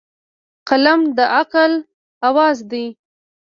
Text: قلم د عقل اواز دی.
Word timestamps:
قلم 0.67 1.01
د 1.17 1.19
عقل 1.35 1.71
اواز 2.27 2.57
دی. 2.71 2.85